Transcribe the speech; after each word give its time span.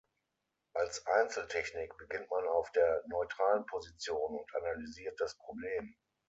Als 0.73 1.05
Einzel-Technik 1.05 1.95
beginnt 1.95 2.27
man 2.31 2.47
auf 2.47 2.71
der 2.71 3.03
neutralen 3.05 3.67
Position 3.67 4.39
und 4.39 4.55
analysiert 4.55 5.13
das 5.21 5.37
Problem. 5.37 5.95